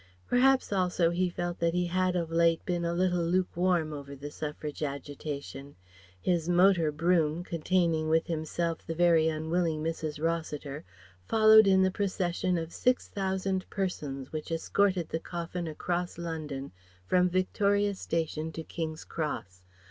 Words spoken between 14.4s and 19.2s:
escorted the coffin across London from Victoria station to King's